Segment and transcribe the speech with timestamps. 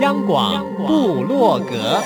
[0.00, 2.00] 央广布洛格，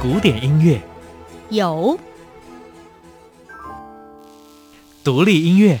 [0.00, 0.80] 古典音乐。
[1.48, 1.98] 有，
[5.02, 5.80] 独立音乐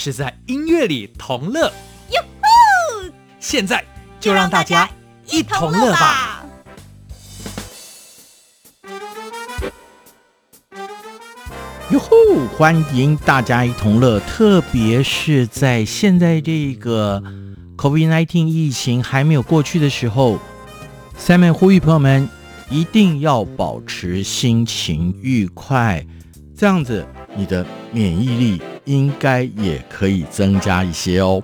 [0.00, 1.70] 是在音乐里同乐。
[2.10, 3.12] 哟呼！
[3.38, 3.84] 现在
[4.18, 4.88] 就让大家
[5.26, 6.42] 一同乐吧。
[11.90, 12.08] 哟吼！
[12.56, 17.22] 欢迎大家一同乐，特别是在现在这个
[17.76, 20.38] COVID-19 疫情还没有过去的时候
[21.18, 22.26] 下面呼吁朋友们
[22.70, 26.06] 一定要保持心情愉快，
[26.56, 31.40] 这样子你的免疫力应该也可以增加一些哦。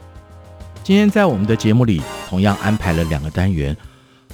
[0.82, 3.76] 今天在我们的节目里同样安排了两个单元，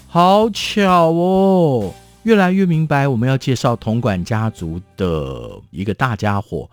[0.06, 1.92] 好巧哦。
[2.22, 6.70] 越来越明白，我们要介绍铜管家族的一个大家伙，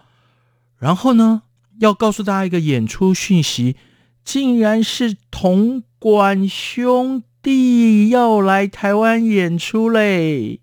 [0.78, 1.42] 然后呢，
[1.80, 3.76] 要告诉大家一个演出讯息，
[4.23, 10.62] 竟然是铜管兄弟要来台湾演出嘞。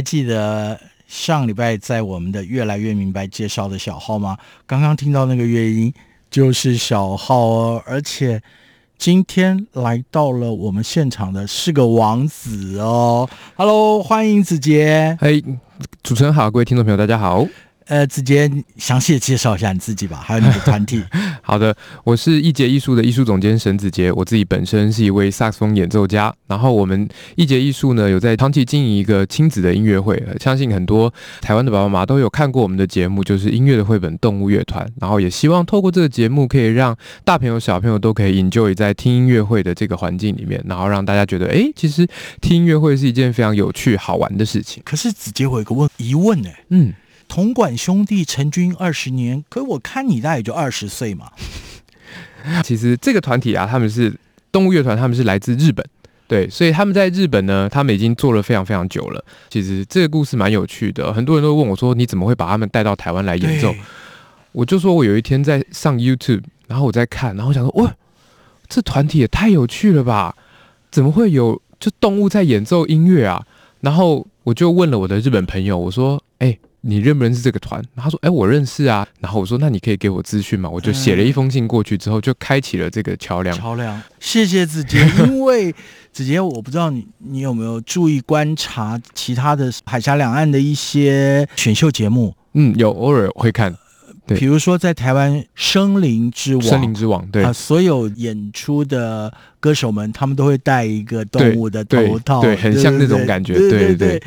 [0.00, 4.38] 还记得上礼拜在我们的越来越明白介绍的小号吗？
[4.66, 5.92] 刚刚听到那个乐音
[6.30, 8.40] 就是小号哦，而且
[8.96, 13.28] 今天来到了我们现场的是个王子哦。
[13.56, 15.18] Hello，欢迎子杰。
[15.20, 15.44] 嘿，
[16.02, 17.46] 主持人好，各位听众朋友，大家好。
[17.86, 21.02] 呃，子杰，详细的介绍一下你自己吧，还有你的团体。
[21.42, 21.74] 好的，
[22.04, 26.32] 我是一节艺术的艺术总监沈子杰，我自己本身是一位萨克斯风演奏家。
[26.46, 34.88] 然后我们一节艺术呢，有在长期经营一个亲子的音乐会，相信很多台湾的爸爸妈妈都有看过我们的节目，就是音乐的绘本动物乐团。
[35.00, 42.06] 然后也希望透过这个节目，可以让大朋友小朋友都可以 enjoy 在听音乐会的这个环境里面，然后让大家觉得，哎，其实
[42.40, 44.80] 听音乐会是一件非常有趣好玩的事情。
[44.84, 46.92] 可是子杰，我有个问疑问呢，嗯。
[47.30, 51.30] 铜管兄弟成军二十年，可我看你大概也就二十岁嘛。
[52.64, 54.12] 其实这个团体啊，他们是
[54.50, 55.86] 动物乐团，他们是来自日本，
[56.26, 59.24] 对，所以他们在日本呢，他们已经做了非常非常久了。
[59.48, 63.72] 其实这个故事蛮有趣的，很多人都问我说：“你怎么会把他们带到台湾来演奏？”
[64.50, 67.94] 我就说我有一天在上 YouTube，然后我在看，然后我想说：“哇，
[68.68, 70.34] 这团体也太有趣了吧？
[70.90, 73.46] 怎么会有就动物在演奏音乐啊？”
[73.82, 77.82] 然后我就问了我的日本朋友，我说：“哎。”你认不认识这个团？
[77.96, 83.56] 他说：“哎，我认识啊。”然后我说：“那你可以给我资讯吗？”我就写了一封信过去，之后就开启了这个桥梁。
[83.56, 84.98] 桥梁，谢谢子杰。
[85.26, 85.74] 因为
[86.12, 92.34] 子杰，我不知道你你有没有注意观察其他的海峡两岸的一些选秀节目？
[92.54, 93.76] 嗯，有偶尔会看。
[94.26, 103.54] 对，比如说在台湾《声林之王》，《声林之王》对啊，所有演出的歌手们，他们都会戴一个动物的头套，对，对，对，很像那种感觉。
[103.54, 104.22] 对对对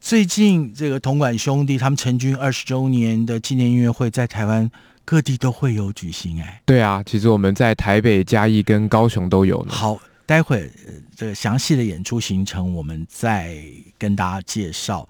[0.00, 4.68] 最近这个铜管兄弟他们成军二十周年的纪念音乐会，在台湾
[5.04, 6.40] 各地都会有举行。
[6.40, 9.72] 哎，对啊，其实我们在台北、嘉义跟高雄都有了。
[9.72, 10.70] 好，待会儿
[11.14, 13.54] 这个详细的演出行程，我们再
[13.98, 15.06] 跟大家介绍。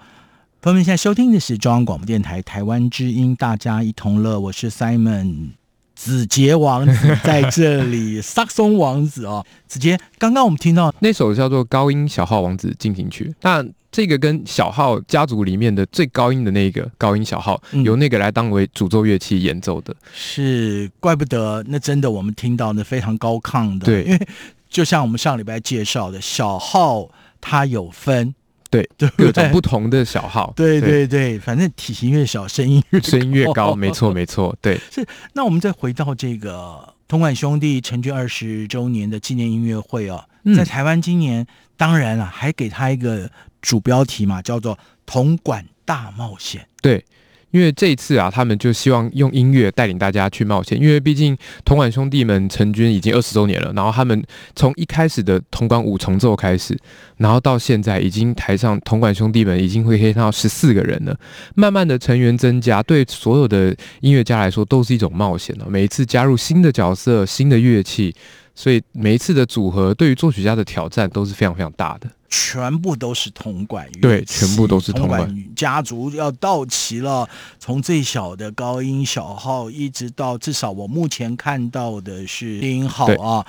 [0.61, 4.39] 朋友们，现在收听的是中央广播电台台湾之音，大家一同乐。
[4.41, 5.51] 我是 Simon
[5.95, 13.65] 子杰王子在这里， 萨克松王子哦，子杰，刚刚我们听到那首叫做《高音小号王子进行曲》，那。
[13.93, 24.29] 这个跟小号家族里面的最高音的那个高音小号，由那个来当为主奏乐器演奏的，嗯、是怪不得那真的我们听到那非常高亢的，对，因为
[24.69, 28.33] 就像我们上礼拜介绍的，小号它有分，
[28.71, 31.07] 对，各种不同的小号， 对对。
[31.07, 34.81] 对，对，反正体型越小，声音越声音越高，没错没错，对。
[34.93, 40.25] 是，那我们再回到这个同管兄弟成军二十周年的纪念音乐会哦，
[40.57, 43.29] 在台湾今年、嗯、当然了，还给他一个。
[43.61, 46.67] 主标题嘛，叫做“铜管大冒险”。
[46.81, 47.05] 对，
[47.51, 50.81] 因为这一次啊，他们就希望用音乐带领大家去冒险。
[50.81, 54.23] 因为毕竟铜管兄弟们成军已经二十周年了，然后他们
[54.55, 56.79] 从一开始的铜管五重奏开始，
[57.17, 61.19] 然后到现在已经台上铜管兄弟们已经会可以看到十四个人了。
[61.55, 65.67] 慢慢的成员增加，对所有的音乐家来说都是一种冒险了。
[65.69, 68.15] 每一次加入新的角色、新的乐器，
[68.61, 72.07] 所以每一次的组合对于作曲家的挑战都是非常非常大的。
[72.29, 77.27] 全部都是铜管乐，对，全部都是铜管，铜管家族要到齐了。
[77.59, 83.47] 从最小的高音小号，一直到至少我目前看到的是低音号啊。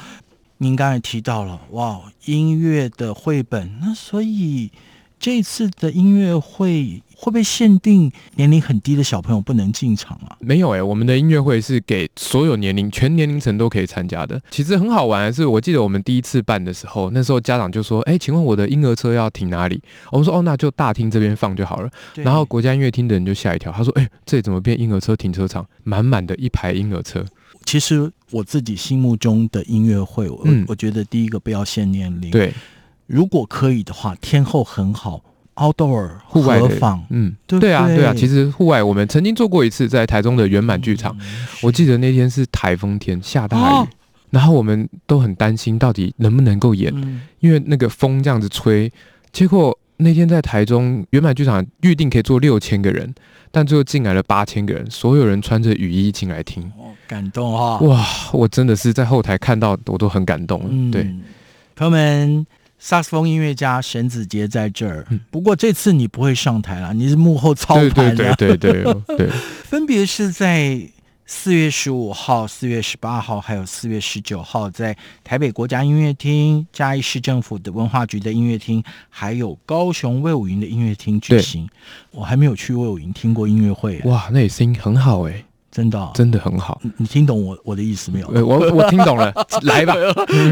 [0.59, 4.71] 您刚才提到了哇，音乐的绘本，那所以
[5.19, 7.03] 这次的音乐会。
[7.21, 10.35] 会不会限定年龄很低的小朋友不能进场啊？
[10.39, 14.41] 没有哎、欸，我们的音乐会是给所有年龄、全年龄层都可以参加的。
[14.49, 19.79] 其实很好玩的是，我记得我们第一次办的时候，那时候家长就说：“哎，请问我的婴儿车要停哪里？”
[20.11, 25.63] 我们说：“哦，那就大厅这边放就好了。”然后国家音乐厅的人就吓一跳，他说：“哎，这里怎么变婴儿车停车场？
[25.83, 27.23] 满满的一排婴儿车。”
[27.65, 32.51] 其实我自己心目中的音乐会，我、嗯、我觉得第一个不要限年龄，对，
[33.05, 35.21] 如果可以的话，天后很好。
[35.55, 38.13] Outdoor 户外的放，嗯，对对啊，对啊。
[38.15, 41.47] 其实户外我们曾经做过一次，在台中的圆满剧场，嗯。
[41.61, 43.87] 我记得那天是台风天，下大雨，哦，
[44.29, 48.91] 然后我们都很担心到底能不能够演，嗯，因为那个风这样子吹。
[49.31, 53.13] 结果那天在台中圆满剧场预定可以坐六千个人，
[53.51, 57.87] 但最后进来了八千个人，所有人穿着雨衣进来听，哦，感动啊，哦！
[57.89, 60.65] 哇，我真的是在后台看到，我都很感动。
[60.69, 61.03] 嗯，对，
[61.75, 62.47] 朋友们。
[62.83, 68.33] 萨克斯风音乐家沈子杰在这儿，嗯，不过这次你不会上台了，你是幕后操盘的。
[68.33, 69.29] 对对对对对，对
[69.63, 70.81] 分别是在
[71.27, 81.69] 四月十五号、四月十八号，还有四月十九号，在台北国家音乐厅、嘉义市政府的文化局的音乐厅，还有高雄魏武营的音乐厅举行。
[82.09, 86.81] 我还没有去魏武营听过音乐会，哇，那也声音很好哎，真的，哦，真的很好。
[86.97, 88.27] 你听懂我我的意思没有？
[88.43, 89.93] 我我听懂了， 来吧。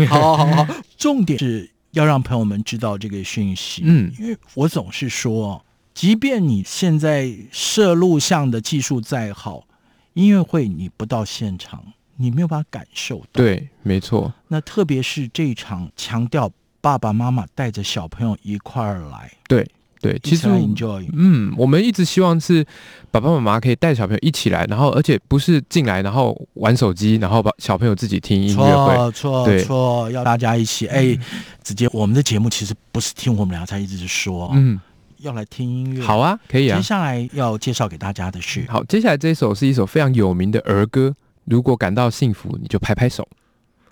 [0.08, 1.68] 好好好好，重点是。
[1.92, 3.82] 要让朋友们知道这个讯息。
[3.86, 9.66] 嗯，因为我总是说，即便你现在摄录像的技术再好，
[10.14, 11.84] 音乐会你不到现场，
[12.18, 13.28] 你没有办法感受到。
[13.34, 14.34] 对，没错。
[14.48, 19.32] 那特别是这一场强调爸爸妈妈带着小朋友一块儿来。
[19.48, 19.68] 对。
[20.02, 22.66] 对，其实 enjoy，嗯，我们一直希望是
[23.12, 28.96] 爸爸妈妈可以带小朋友一起来，然后而且不是进来然后玩手机，然后把小朋友自己听音乐会。
[28.96, 30.88] 错错对错，要大家一起。
[30.88, 31.18] 哎，
[31.64, 34.80] 直接，我们的节目其实不是听我们俩在一直说，嗯，
[35.18, 36.02] 要来听音乐。
[36.02, 36.78] 好啊，可以啊。
[36.78, 41.14] 接下来要介绍给大家的是，好，接下来这一首是一首非常有名的儿歌，
[41.44, 43.28] 如果感到幸福，你就拍拍手。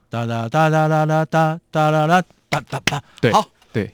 [0.09, 3.03] 哒哒哒哒哒哒哒哒哒哒哒哒。
[3.19, 3.91] 对，好，对。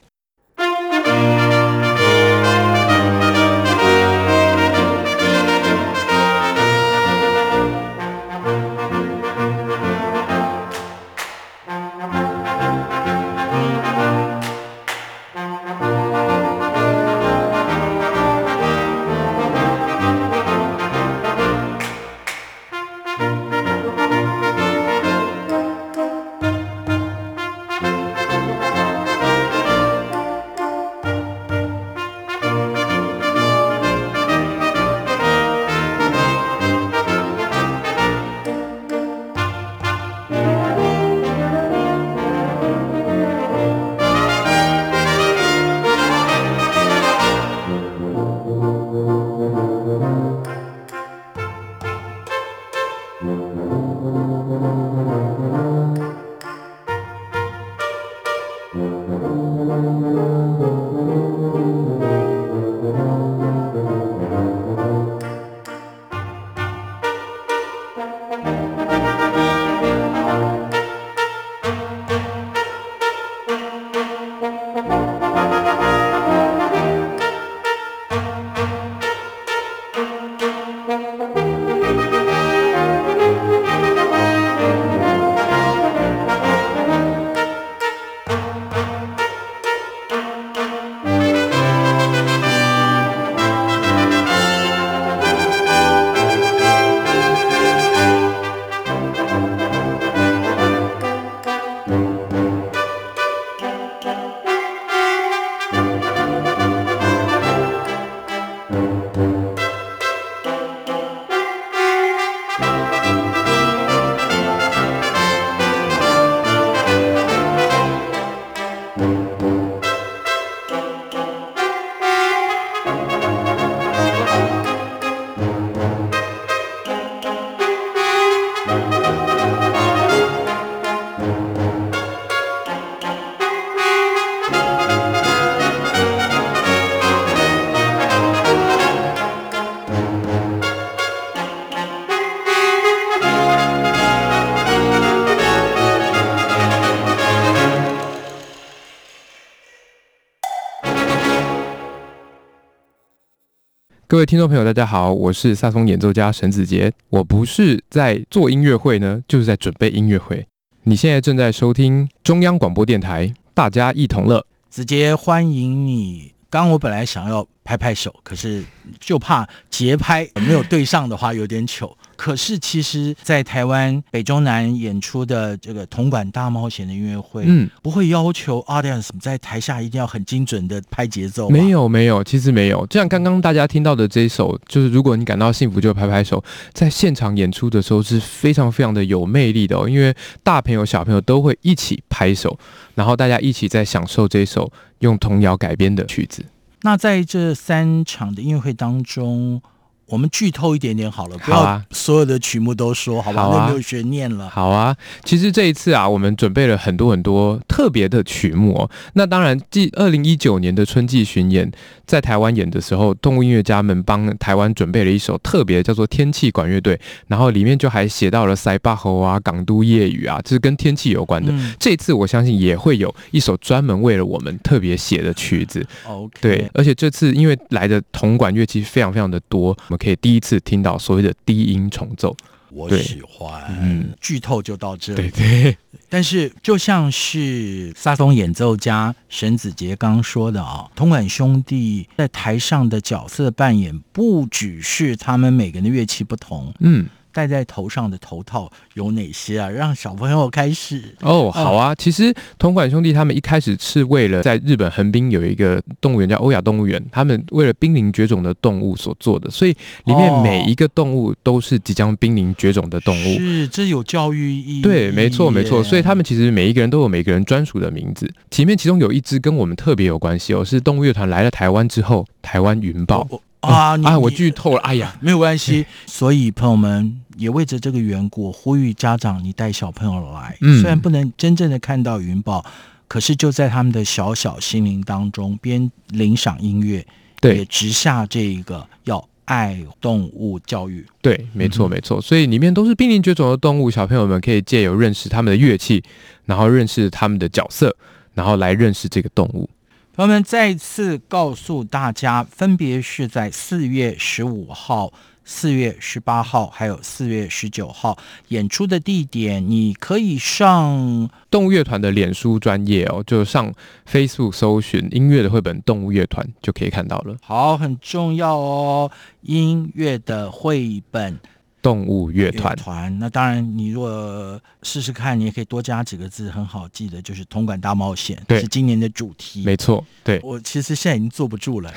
[154.24, 156.90] 位听众朋友，大家好，我是萨松演奏家沈子杰。
[157.10, 160.46] 我不是在做音乐会呢，就是在准备音乐会。
[160.84, 164.46] 你现在正在收听中央广播电台，大家一同乐。
[164.70, 166.32] 子杰，欢迎你。
[166.48, 168.64] 刚我本来想要拍拍手，可是
[168.98, 171.94] 就怕节拍没有对上的话有点糗。
[172.16, 181.48] 可是其实，在台湾北中南演出的这个铜管大冒险的音乐会，嗯，不会要求 audience 在台下一定要很精准的拍节奏。
[181.48, 182.86] 没有，没有，其实没有。
[182.86, 186.42] 就像刚刚大家听到的这一首，就是如果你感到幸福就拍拍手，
[186.72, 192.58] 在现场演出的时候是非常非常的有魅力的哦，因为大朋友小朋友都会一起拍手，
[192.94, 196.44] 然后大家一起在享受这首用童谣改编的曲子。
[196.82, 199.62] 那在这三场的音乐会当中，
[200.06, 203.42] 我们剧透一点点好了，不要所有的曲目都说，好吧？
[203.42, 204.48] 好啊，那没有悬念了。
[204.50, 204.94] 好啊，
[205.24, 208.90] 其实这一次啊，我们准备了很多很多特别的曲目哦。
[209.14, 211.70] 那当然，继二零一九年的春季巡演
[212.06, 216.94] 在台湾演的时候，动物音乐家们帮台湾准备了一首特别叫做《天气管乐队》，
[217.28, 221.50] 然后里面就还写到了塞巴侯啊、港都夜雨啊，这是跟天气有关的。
[221.50, 225.84] 嗯、这一次我相信也会有一首专门为了我们特别写的曲子。
[226.06, 229.74] OK，对，而且这次因为来的铜管乐器非常非常的多。
[229.96, 232.36] 可以第一次听到所谓的低音重奏，
[232.70, 233.62] 我喜欢。
[233.80, 235.30] 嗯，剧透就到这里。
[235.30, 235.76] 对对。
[236.08, 249.68] 但是就像是萨松演奏家沈子杰刚说的啊，铜管兄弟在台上的角色扮演，不只是他们每个人的乐器不同，嗯，戴在头上的头套有哪些啊？
[249.68, 251.94] 让小朋友开始哦，好啊。
[251.96, 259.72] 其实同款兄弟他们一开始是为了在日本横滨有一个动物园叫欧亚动物园，他们为了濒临绝种的动物所做的，所以
[260.04, 263.38] 里面每一个动物都是即将濒临绝种的动物。
[263.38, 264.82] 是，这有教育意义。
[264.82, 265.82] 对，没错，没错。
[265.82, 268.32] 所以他们其实每一个人都有每个人专属的名字。
[268.50, 273.26] 前面其中有一只跟我们特别有关系哦，是动物乐团来了台湾之后，台湾云豹。
[273.64, 274.18] 啊，你啊！
[274.18, 275.84] 我剧透了，哎呀，没有关系。
[276.06, 280.56] 所以朋友们也为着这个缘故，呼吁家长你带小朋友来。
[280.60, 282.64] 嗯，虽然不能真正的看到云豹，
[283.08, 287.06] 可是就在他们的小小心灵当中，边领赏音乐，
[287.40, 291.06] 对，也植下这个要爱动物教育。
[291.20, 292.20] 对，没错，没错。
[292.20, 296.02] 所以里面都是濒临绝种的动物，小朋友们可以借由认识他们的乐器，
[296.46, 297.94] 然后认识他们的角色，
[298.34, 299.68] 然后来认识这个动物。
[300.16, 305.12] 朋友们，再次告诉大家，分别是在四月十五号、
[305.44, 309.68] 四月十八号，还有四月十九号演出的地点。
[309.68, 313.74] 你可以上动物乐团的脸书专业哦，就上
[314.08, 317.34] Facebook 搜寻音乐的绘本动物乐团就可以看到了。
[317.42, 321.40] 好，很重要哦，音乐的绘本。
[321.84, 329.62] 动物乐团团，那当然，你如果试试看，你也可以多加几个字，很好记的，就是“同管大冒险”，对，是今年的主题。
[329.66, 331.92] 没错，对，我其实现在已经坐不住了。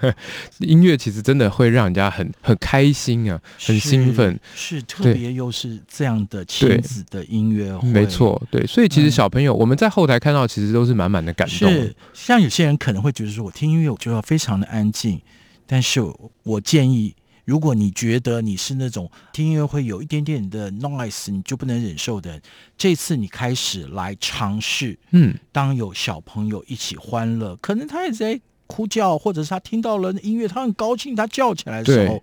[0.60, 7.88] 音乐其实真的会让人家很很开心啊，很兴奋，是，是特别又是这样的亲子的音乐会。
[7.88, 11.70] 没错，对，所以其实小朋友、嗯、我们在后台看到，其实都是满满的感动。
[11.70, 15.18] 是，像有些人可能会觉得说，我听音乐我就要非常的安静，
[15.66, 16.02] 但是
[16.42, 17.14] 我建议。
[17.44, 22.40] 如果你觉得你是那种听音乐会有一点点的 noise，你就不能忍受的，
[22.78, 32.22] 这次你开始来尝试，嗯，当有小朋友一起欢乐，可能他也在哭叫，或者是他听到了音乐，他很高兴，他叫起来的时候，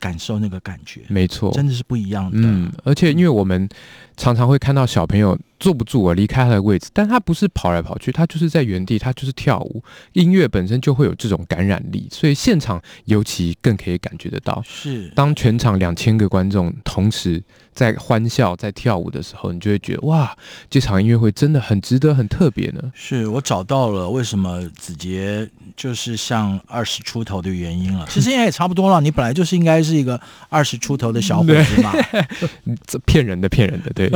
[0.00, 2.38] 感受那个感觉，没错，真的是不一样的。
[2.40, 3.68] 嗯，而且因为我们
[4.16, 5.38] 常常会看到小朋友。
[5.60, 9.84] 坐不住啊，离开他的位置，但他不是跑来跑去，他就是在原地，他就是跳舞。
[10.14, 14.62] 音乐本身就会有这种感染力，所以现场尤其更可以感觉得到。
[14.66, 17.42] 是，当全场两千个观众同时
[17.80, 20.36] 在欢笑、在跳舞的时候，你就会觉得哇，
[20.68, 22.92] 这场音乐会真的很值得、很特别呢。
[22.92, 28.06] 是我找到了为什么子杰就是像二十出头的原因了。
[28.10, 31.94] 其实也差不多了，你本来就是应该是一个二十出头的小伙子嘛。
[32.86, 34.12] 这骗人的，骗人的，对。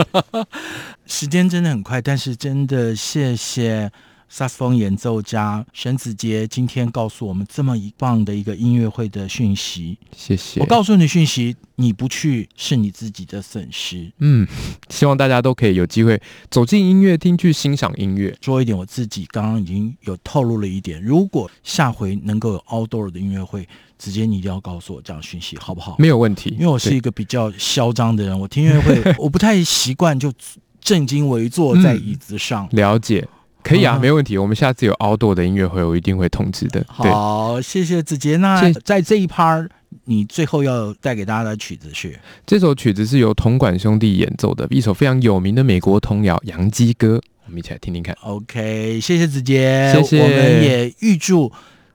[1.06, 3.90] 时间真的很快，但是真的谢谢
[4.36, 9.96] 萨克斯风演奏家沈子杰今天告诉我们这么一棒的一个音乐会的讯息。
[10.10, 10.58] 谢谢。
[10.58, 14.10] 我告诉你讯息，你不去是你自己的损失。
[14.18, 14.44] 嗯，
[14.88, 16.20] 希望大家都可以有机会
[16.50, 18.36] 走进音乐厅去欣赏音乐。
[18.40, 21.00] 说一点，我自己刚刚已经有透露了一点。
[21.00, 23.64] 如果下回能够有 outdoor 的音乐会，
[23.96, 25.94] 直接你一定要告诉我这样讯息，好不好？
[26.00, 30.32] 没有问题，因为我是一个比较嚣张的人，我听音乐会 我不太习惯就。
[30.80, 33.26] 正襟危坐在椅子上，嗯，了解，
[33.64, 34.36] 可以啊，没问题。
[34.36, 36.84] 我们下次有 outdoor 的音乐会，我一定会通知的。
[36.86, 38.36] 好，谢谢子杰。
[38.36, 39.66] 那在这一趴，
[40.04, 42.16] 你最后要带给大家的曲子是？
[42.46, 48.14] 这首曲子是由统管兄弟演奏的一首非常有名的美国童谣《洋基歌》，我们一起来听听看。
[48.22, 50.22] OK，谢谢子杰，谢谢。
[50.22, 51.50] 我们也预祝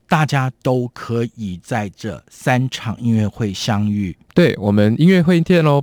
[0.07, 4.17] 大家都可以在这三场音乐会相遇。
[4.33, 5.81] 对，我们音乐会见喽。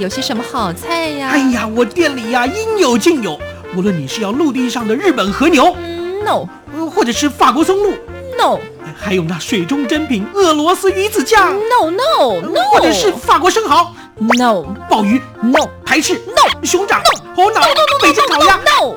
[0.00, 1.30] 有些什么好菜呀？
[1.30, 3.38] 哎呀，我店里呀应有尽有，
[3.76, 6.46] 无论你是要陆地上的日本和牛，嗯，no，
[6.88, 7.90] 或者是法国松露
[8.38, 8.58] ，no，
[8.96, 13.92] 还有那水中珍品俄罗斯鱼子酱，no no no，或者是法国生蚝
[14.38, 17.60] ，no，鲍鱼，no，排翅，no，熊掌，no，猴脑，
[18.02, 18.96] 北京烤鸭，no，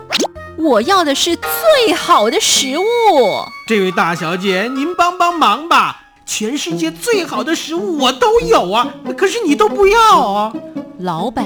[0.58, 2.84] 我要的是最好的食物。
[3.68, 6.02] 这位大小姐，您帮帮忙吧。
[6.32, 10.54] 全世界最好的食物我都有啊，可是你都不要啊！
[11.00, 11.44] 老板，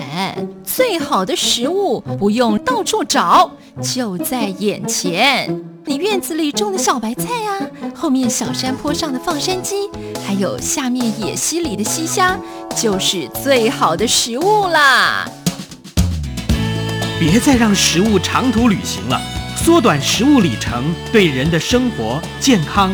[0.61, 3.49] 最好的食物不用到处找，
[3.81, 5.63] 就在眼前。
[5.85, 7.65] 你院子里种的小白菜啊，
[7.95, 9.89] 后面小山坡上的放山鸡，
[10.27, 12.37] 还有下面野溪里的溪虾，
[12.75, 15.25] 就是最好的食物啦！
[17.17, 19.17] 别再让食物长途旅行了，
[19.55, 22.93] 缩短食物里程，对人的生活健康，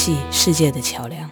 [0.00, 1.30] 系世界的桥梁。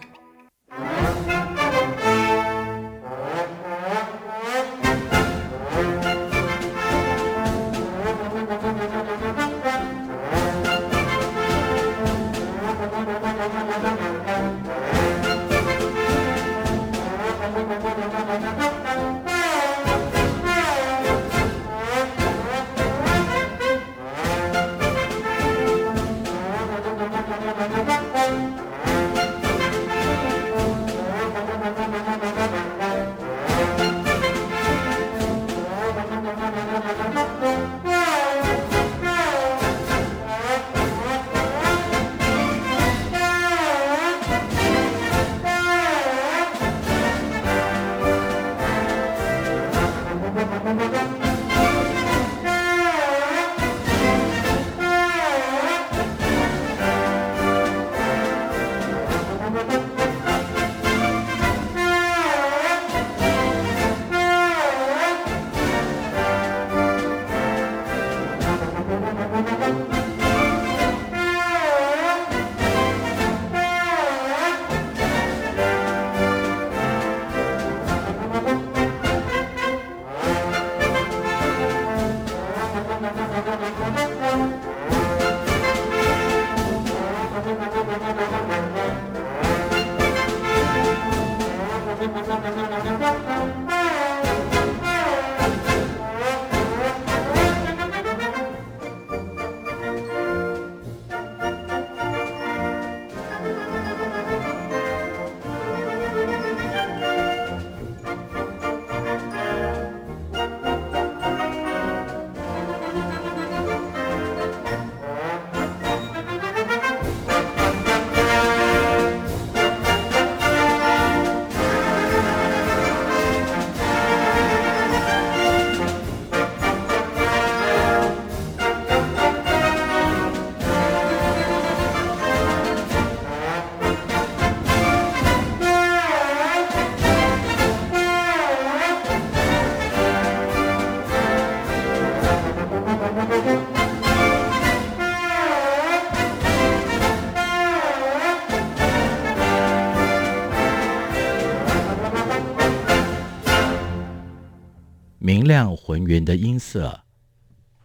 [156.05, 157.03] 圆圆的音色，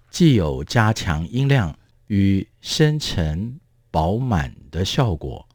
[0.10, 3.60] 既有加强音量与深沉
[3.92, 5.48] 饱满的效果，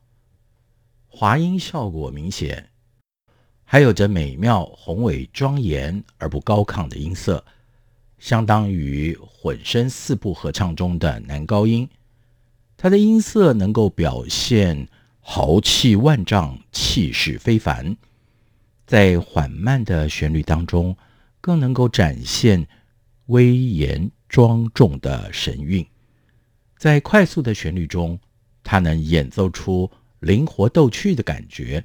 [1.06, 2.70] 滑音效果明显，
[3.64, 7.44] 还有着美妙宏伟庄严而不高亢的音色，
[8.18, 11.88] 相当于混声四部合唱中的男高音。
[12.76, 14.88] 它的音色能够表现
[15.20, 17.96] 豪气万丈、气势非凡，
[18.86, 20.96] 在缓慢的旋律当中。
[21.48, 22.68] 更能够展现
[23.28, 25.86] 威严庄重的神韵，
[26.76, 28.20] 在快速的旋律中，
[28.62, 31.82] 它能演奏出灵活逗趣的感觉。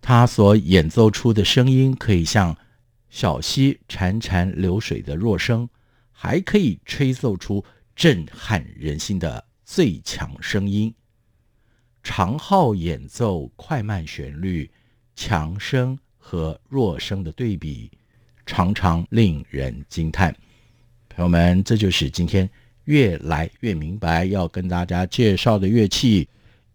[0.00, 2.56] 它所演奏出的声音可以像
[3.10, 5.68] 小溪潺潺流水的弱声，
[6.10, 7.62] 还可以吹奏出
[7.94, 10.94] 震撼人心的最强声音。
[12.02, 14.70] 长号演奏快慢旋律、
[15.14, 17.90] 强声和弱声的对比，
[18.48, 20.34] 常常令人惊叹。
[21.14, 22.48] 朋友们，这就是今天
[22.86, 26.26] 越来越明白要跟大家介绍的乐器。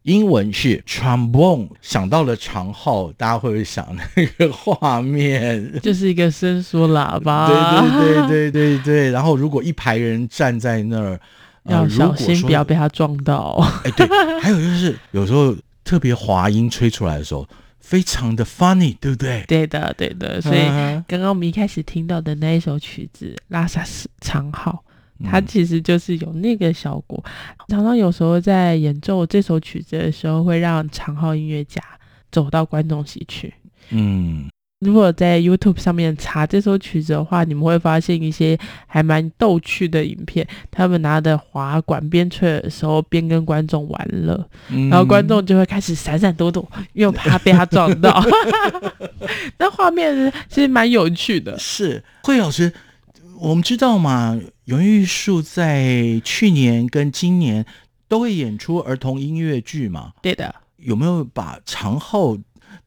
[0.03, 5.79] 英文是 trombone，想到了长号，大家会不会想那个画面？
[5.81, 7.47] 就是一个伸缩喇叭。
[7.47, 9.11] 对对对对对对。
[9.11, 11.19] 然后如果一排人站在那儿，
[11.63, 13.65] 要小心不要被他撞到。
[13.85, 14.05] 哎，对。
[14.41, 15.55] 还有就是有时候
[15.85, 17.47] 特别滑音吹出来的时候，
[17.83, 19.43] 非常的 funny，对不对？
[19.47, 20.41] 对的，对的。
[20.41, 20.63] 所以
[21.07, 24.83] 刚刚我们一开始听到的那一首曲子《拉萨斯长号》。
[25.25, 27.23] 它其实就是有那个效果，
[27.69, 31.81] 常常有时候在演奏这首曲子的时候，会让长号音乐家
[32.29, 33.53] 走到观众席去。
[33.91, 34.49] 嗯，
[34.83, 40.47] 如果在 YouTube 上面查这首曲子的话，你们会发现一些还蛮逗趣的影片。
[40.69, 48.23] 他们拿着滑管边吹的时候，边跟观众玩乐，嗯、然后观众就会开始闪闪躲躲，因为怕被他撞到。
[49.57, 51.57] 那画面其实蛮有趣的。
[51.57, 52.73] 是，惠老师。
[53.39, 57.65] 我们知道嘛，永玉树在去年跟今年
[58.07, 60.13] 都会演出儿童音乐剧嘛。
[60.21, 62.37] 对的，有没有把长号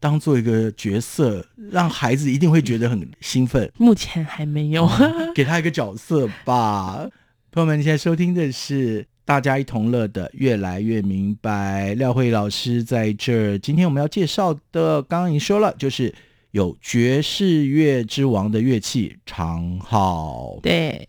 [0.00, 3.70] 当做一个角色，让孩子一定会觉得很兴奋？
[3.78, 4.90] 目前还没有，哦、
[5.34, 7.08] 给他一个角色吧。
[7.50, 13.58] 朋友们，你现在收听的是大家一同乐的《越来越明白》，廖慧老师在这儿。
[13.58, 16.14] 今天我们要介绍的，刚刚已经说了，就是。
[16.52, 21.06] 有爵士乐之王的乐器长号，对，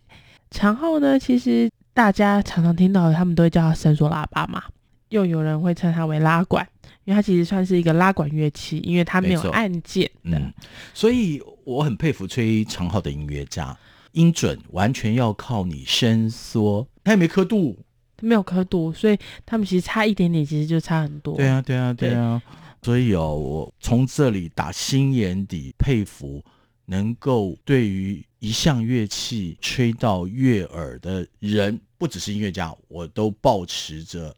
[0.50, 4.62] 长号呢，其实大家常常听到的，他们都会叫它伸缩喇叭嘛，
[5.08, 6.68] 又有人会称它为拉管，
[7.08, 10.38] 因为它其实算是一个拉管乐器，因为它没有按键的。
[10.38, 10.52] 嗯，
[10.92, 13.74] 所以我很佩服吹长号的音乐家，
[14.12, 17.78] 音准完全要靠你伸缩，它也没刻度，
[18.20, 19.16] 没有刻度，所以
[19.46, 21.34] 他们其实差一点点，其实就差很多。
[21.34, 22.42] 对啊，对啊，对啊。
[22.44, 26.44] 对所以哦，我从这里打心眼底佩服
[26.84, 34.36] 能够对于一项乐器吹到悦耳的人，不只是音乐家，我都保持着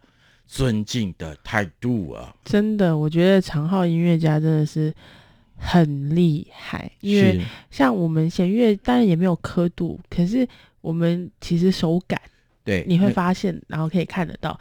[0.50, 2.34] 尊敬的态度啊！
[2.44, 4.92] 真的，我觉得长号音乐家真的是
[5.56, 10.46] 很厉害，因为像我们弦乐当然也没有刻度，可是
[10.80, 12.20] 我们其实手感，
[12.64, 14.58] 对，你会发现，然后可以看得到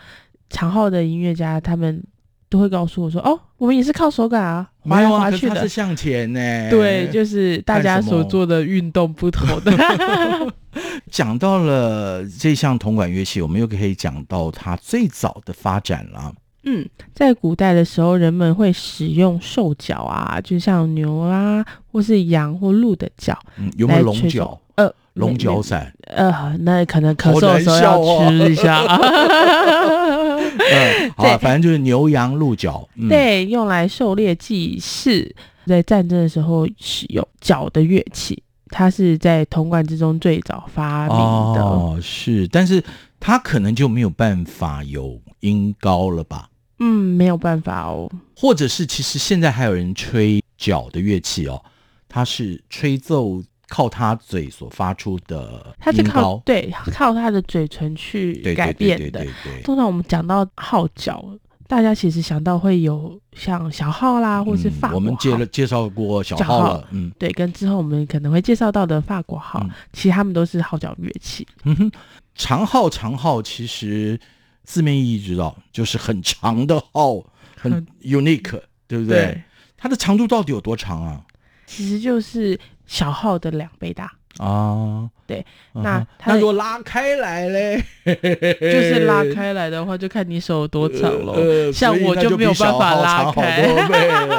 [0.50, 2.04] 长号的音乐家他们。
[2.52, 5.56] 都会告诉我说：“哦，我们也是靠手感啊，滑来滑去的。
[5.56, 6.70] 它是向前呢。
[6.70, 9.74] 对，就是大家所做的运动不同的。
[11.12, 16.34] 讲到了这项铜管乐器，我们又可以讲到它最早的发展了。
[16.64, 23.38] 嗯，在古代的时候，人们会使用兽角啊，就像牛啊，或是羊或鹿的角。
[23.58, 24.60] 嗯，有没有龙角？
[25.14, 25.94] 呃，龙角散。
[26.08, 28.84] 呃，那可能咳嗽的时候要吃一下。
[30.72, 35.34] 嗯，好，反正就是牛羊鹿角，嗯、对，用来狩猎祭祀，
[35.66, 41.18] 在战争的时候使用角的乐器，它是在铜管之中最早发明
[41.54, 41.64] 的。
[41.64, 42.84] 哦，是，但是
[43.20, 46.50] 它可能就没有办法有音高了吧？
[46.80, 48.10] 嗯，没有办法哦。
[48.36, 51.62] 或者是，其实现在还有人吹角的乐器哦，
[52.08, 53.42] 它是吹奏。
[53.70, 59.24] 靠他嘴所发出的他是靠，对，靠他的嘴唇去改变的。
[59.64, 61.24] 通常我们讲到号角，
[61.68, 64.96] 大家其实想到会有像小号啦，或是法国号。
[64.96, 71.48] 我们介了介绍过小号了，嗯，对，跟之后我们可能会介绍到的法国号，其实他们都是号角乐器。
[71.66, 71.92] 嗯哼，
[72.34, 74.20] 长号长号其实
[74.64, 77.24] 字面意义知道，就是很长的号，
[77.56, 79.40] 很 unique，对不对？
[79.78, 81.22] 它的长度到底有多长啊？
[81.68, 82.60] 其实就是。
[82.90, 91.34] 小号的两倍大啊，对，嗯、那它如果拉开来嘞，就是拉开来的话，就看你手有多长喽。
[91.38, 93.68] 呃、像我就没有办法拉开。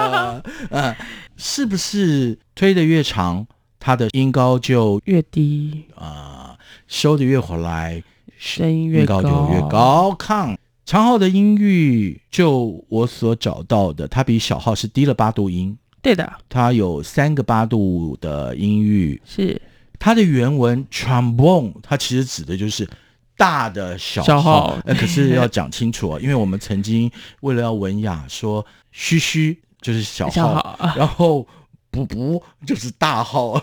[0.71, 0.97] 嗯，
[1.37, 3.47] 是不是推得越长，
[3.79, 6.57] 它的音高就越低啊？
[6.89, 8.03] 收的越回来，
[8.37, 10.57] 声音越高就越高亢。
[10.85, 15.79] 长号的音域，就我所找到的，它比小号是低了八度音。
[16.03, 19.61] 对的，它有三个八度的音域，是。
[19.99, 22.89] 它的原文 trombone，它其实指的就是
[23.37, 24.79] 大的小号，小号。
[24.87, 27.11] 呃，可是要讲清楚啊，因为我们曾经
[27.41, 30.79] 为了要文雅说嘘嘘就是小号，小号。
[30.97, 31.47] 然后
[31.91, 33.63] 不不就是大号，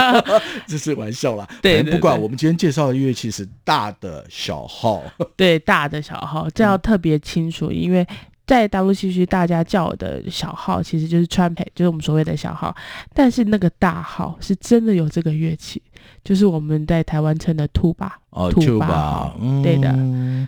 [0.68, 1.48] 这是玩笑啦。
[1.62, 5.02] 对，不管我们今天介绍的乐器是大的小号，
[5.34, 8.06] 对，大的小号，这要特别清楚，嗯、因为。
[8.50, 12.74] 在大陆地区，大家叫我的小号其实就是 trumpet，就是我们所谓的小号。
[13.14, 15.80] 但是那个大号是真的有这个乐器，
[16.24, 18.18] 就是我们在台湾称的兔吧。
[18.30, 19.96] 哦，兔吧吧，嗯，对的。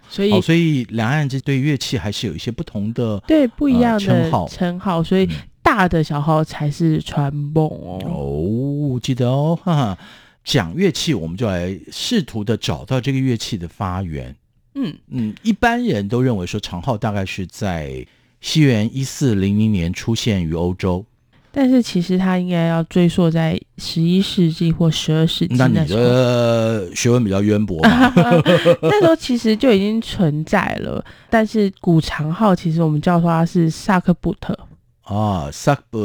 [0.09, 5.01] 所以，哦，所以两岸这对乐器还是有一些不同的对不一样的称号，称号。
[5.01, 5.29] 所以
[5.63, 8.03] 大的小号才是传梦哦。
[8.05, 9.99] 哦，记得哦，哈哈。
[10.43, 14.35] 讲乐器，我们就来试图的找到这个乐器的发源。
[14.75, 18.07] 嗯嗯，一般人都认为说长号大概是在
[18.41, 21.05] 西元一四零零年出现于欧洲，
[21.53, 25.67] 但是其实它应该要追溯在十一世纪或十二世纪那。
[25.69, 28.13] 那你的学问比较渊博嘛？
[28.83, 34.59] 那时候其实就已经存在了，但是古长号其实我们叫它是萨克布特。
[35.03, 35.99] 啊，萨克布，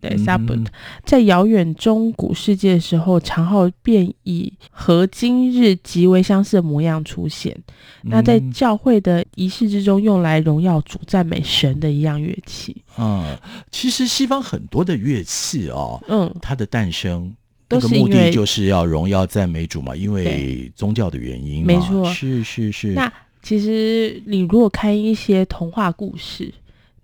[0.00, 0.72] 对，萨克布特，
[1.04, 7.56] 在遥远中古世界的时候，长号便以和今日极为相似的模样出现。
[8.02, 12.76] 嗯、那在教会的仪式之中，用来荣耀主、赞美神的一样乐器。
[12.98, 13.38] 嗯，
[13.70, 17.32] 其实西方很多的乐器哦，嗯，它的诞生
[17.68, 21.66] 都是目的就是要荣耀赞美主嘛，因为宗教的原因嘛。
[21.68, 22.88] 没错，是是是。
[22.94, 23.10] 那
[23.42, 26.52] 其实你如果看一些童话故事。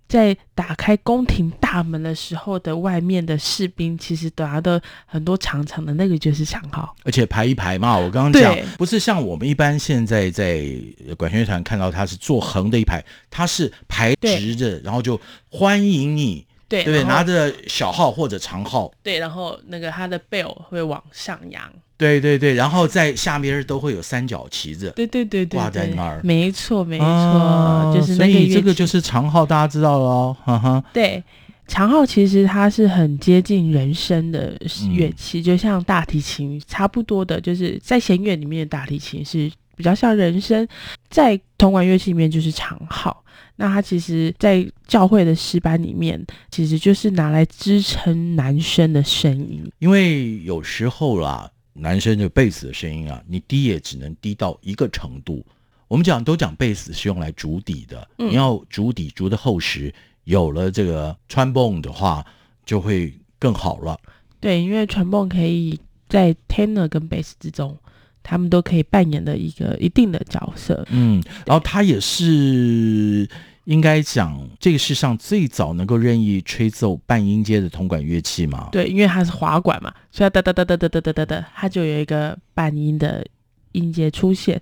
[0.07, 7.97] 在打开宫廷大门的时候的外面的士兵，其实拿的很多长长的，那个就是长号，而且排一排嘛。
[7.97, 10.65] 我刚刚讲，不是像我们一般现在在
[11.17, 21.61] 管弦乐团看到它是做横的一排，它是排直着，然后就欢迎你，对对，拿着小号或者长号，对，然后那个它的 bell 会往上扬。
[21.97, 26.21] 对对对，然后在下面都会有三角旗子，对对对对，挂在那儿。
[26.23, 28.33] 没错没错，啊、就是那个。
[28.33, 30.37] 所以这个就是长号，大家知道了哦。
[30.45, 30.83] 哈哈。
[30.93, 31.23] 对，
[31.67, 34.55] 长号其实它是很接近人声的
[34.91, 40.67] 乐器，嗯、就像大提琴差不多的，就是在弦乐里面的大提琴是比较像人声，
[41.09, 43.23] 在铜管乐器里面就是长号。
[43.55, 51.49] 那它其实，在教会的诗班里面，其实就是拿来支撑男生的声音，因为有时候啦。
[51.77, 55.45] 男生的贝斯的声音啊，你低也只能低到一个程度。
[55.87, 59.93] 我们讲都讲贝斯是用来筑底的，嗯、你要筑底筑的厚实，
[60.25, 62.25] 有了这个穿泵的话，
[62.65, 63.97] 就会更好了。
[64.39, 67.77] 对，因为穿泵可以在 tenor 跟贝斯之中，
[68.21, 70.85] 他们都可以扮演的一个一定的角色。
[70.89, 73.29] 嗯，然后他也是。
[73.67, 78.69] 应该讲，这个世上最早能够任意吹奏半音阶的铜管乐器嘛？
[78.71, 83.27] 对，因为它是滑管嘛，所以哒哒哒哒哒哒哒哒哒，它就有一个半音的
[83.73, 84.59] 音阶出现。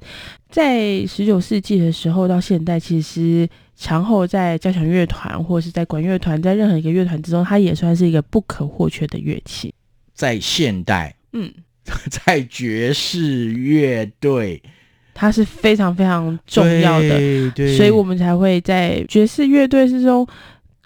[0.50, 9.72] 在十九世纪的时候到现代，其实长号在交响乐团或者是在管乐团，在任何一个乐团之中，它也算是一个不可或缺的乐器。
[10.16, 11.54] 在现代，嗯，
[12.10, 14.64] 在爵士乐队。
[15.18, 20.28] 它是非常非常重要的，对对，所以我们才会在爵士乐队之中，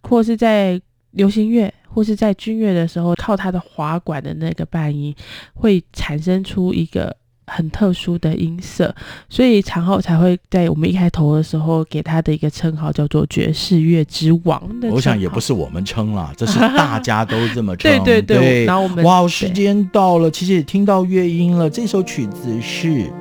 [0.04, 0.80] 或是在
[1.14, 5.14] 流行乐，或是在军乐的时候，靠它的滑管的那个半音，
[5.56, 7.14] 会产生出一个
[7.48, 8.94] 很特殊的音色，
[9.30, 14.90] 所以长号才会在我们一开头的时候给他的一个称号叫做爵士乐之王的。
[14.92, 17.92] 我想也不是我们称啦，这是大家都这么称。
[17.92, 21.68] 对对对，对然后我们哇，时间到了，其实也听到乐音了。
[21.68, 23.12] 这首曲子是。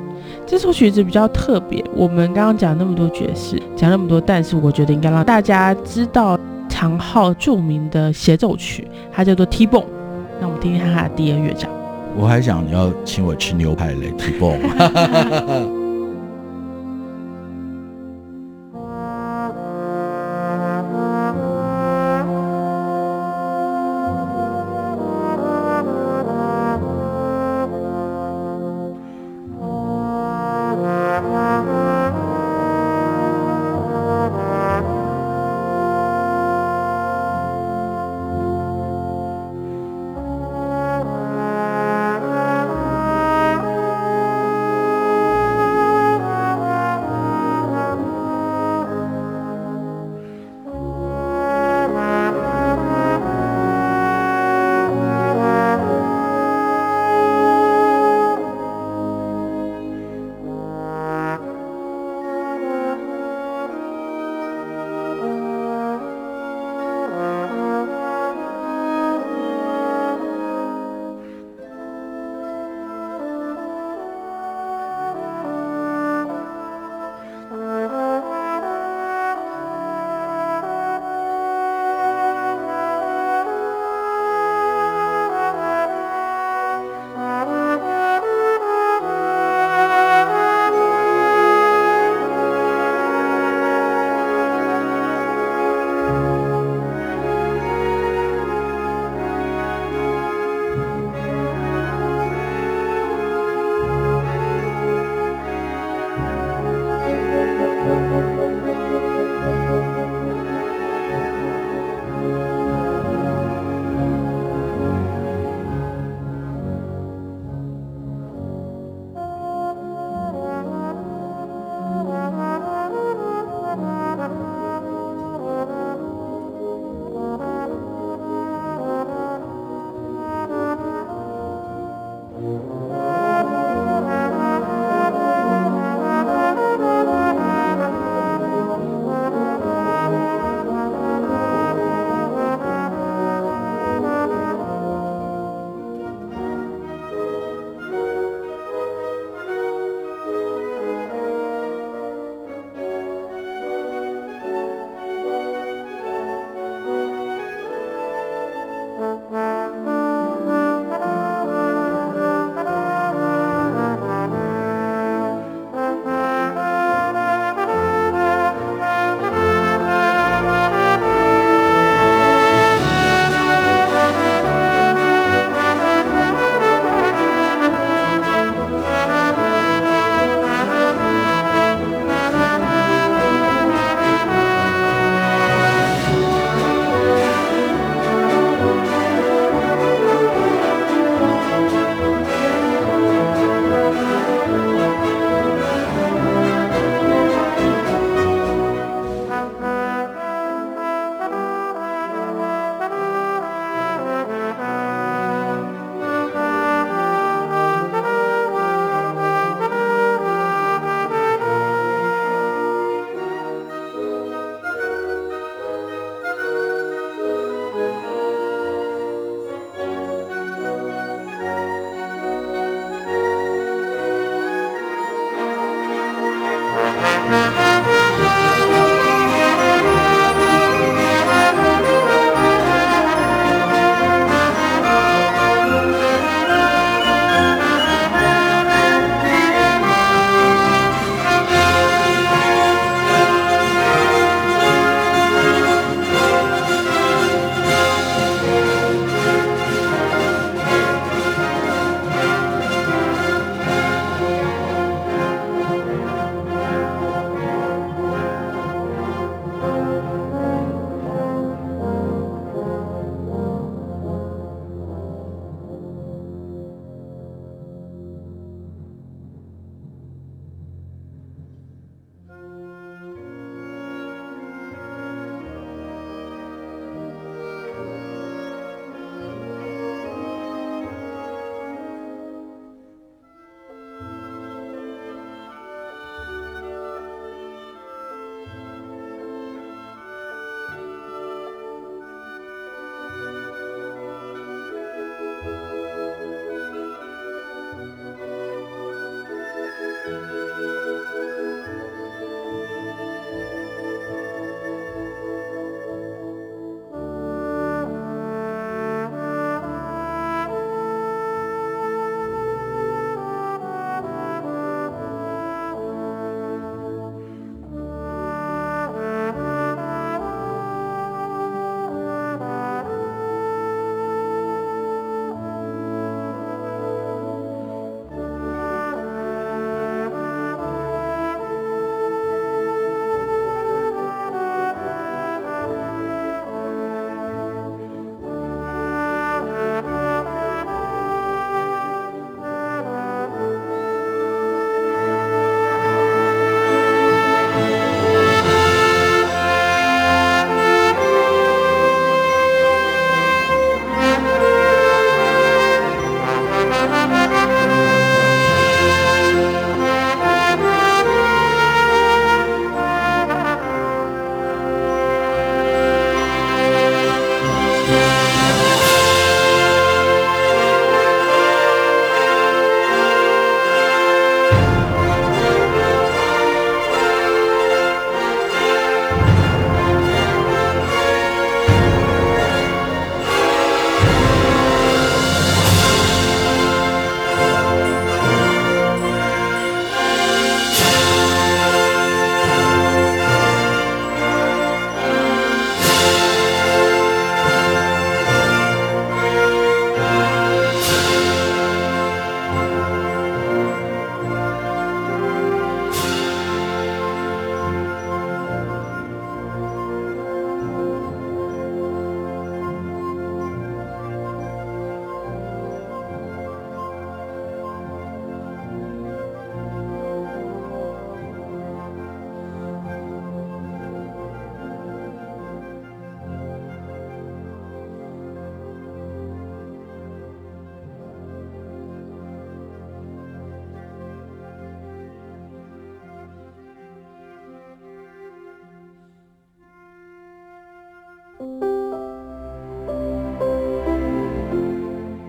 [0.51, 6.41] 这首曲子比较特别，我们刚刚讲那么多爵士，讲那么多，但是我觉得应该让大家知道
[6.71, 9.85] 长号著名的协奏曲，它叫做 T-Bone。
[10.41, 11.71] 那我们听听看它的第二乐章。
[12.17, 15.69] 我还想你要请我吃牛排嘞，T-Bone。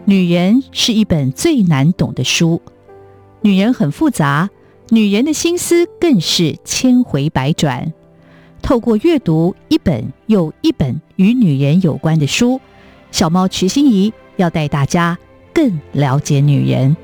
[0.10, 2.64] 女人是一本最难懂的书，
[3.42, 4.50] 女人很复杂，
[4.90, 7.94] 女人的心思更是千回百转。
[8.60, 12.60] 透过阅读一本又一本与女人有关的书，
[13.12, 15.16] 小猫瞿欣怡要带大家
[15.54, 16.98] 更了解女人。